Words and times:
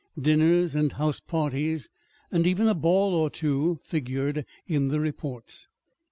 Dinners 0.19 0.73
and 0.73 0.93
house 0.93 1.19
parties, 1.19 1.87
and 2.31 2.47
even 2.47 2.67
a 2.67 2.73
ball 2.73 3.13
or 3.13 3.29
two, 3.29 3.79
figured 3.83 4.47
in 4.65 4.87
the 4.87 4.99
reports. 4.99 5.67